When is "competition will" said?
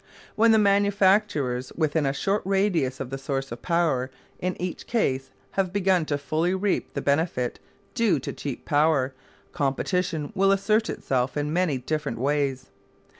9.51-10.51